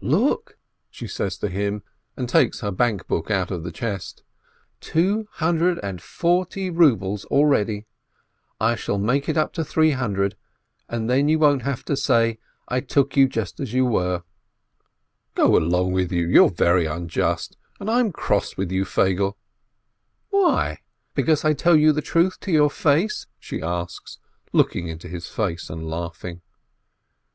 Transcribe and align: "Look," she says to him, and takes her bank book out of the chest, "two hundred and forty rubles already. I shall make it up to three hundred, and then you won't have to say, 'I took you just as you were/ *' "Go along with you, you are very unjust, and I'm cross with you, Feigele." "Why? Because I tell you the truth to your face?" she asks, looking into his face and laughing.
"Look," 0.00 0.56
she 0.90 1.06
says 1.06 1.36
to 1.36 1.50
him, 1.50 1.82
and 2.16 2.26
takes 2.26 2.60
her 2.60 2.70
bank 2.70 3.06
book 3.06 3.30
out 3.30 3.50
of 3.50 3.62
the 3.62 3.70
chest, 3.70 4.22
"two 4.80 5.28
hundred 5.32 5.78
and 5.82 6.00
forty 6.00 6.70
rubles 6.70 7.26
already. 7.26 7.84
I 8.58 8.74
shall 8.74 8.96
make 8.96 9.28
it 9.28 9.36
up 9.36 9.52
to 9.52 9.62
three 9.62 9.90
hundred, 9.90 10.34
and 10.88 11.10
then 11.10 11.28
you 11.28 11.38
won't 11.38 11.60
have 11.60 11.84
to 11.84 11.94
say, 11.94 12.38
'I 12.68 12.80
took 12.80 13.18
you 13.18 13.28
just 13.28 13.60
as 13.60 13.74
you 13.74 13.84
were/ 13.84 14.22
*' 14.78 15.34
"Go 15.34 15.58
along 15.58 15.92
with 15.92 16.10
you, 16.10 16.26
you 16.26 16.46
are 16.46 16.50
very 16.50 16.86
unjust, 16.86 17.58
and 17.78 17.90
I'm 17.90 18.12
cross 18.12 18.56
with 18.56 18.72
you, 18.72 18.86
Feigele." 18.86 19.36
"Why? 20.30 20.78
Because 21.12 21.44
I 21.44 21.52
tell 21.52 21.76
you 21.76 21.92
the 21.92 22.00
truth 22.00 22.40
to 22.40 22.50
your 22.50 22.70
face?" 22.70 23.26
she 23.38 23.60
asks, 23.60 24.16
looking 24.54 24.88
into 24.88 25.06
his 25.06 25.28
face 25.28 25.68
and 25.68 25.86
laughing. 25.86 26.40